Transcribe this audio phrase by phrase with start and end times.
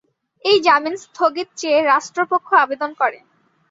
[0.45, 3.19] এই জামিন স্থগিত চেয়ে রাষ্ট্রপক্ষ আবেদন করে।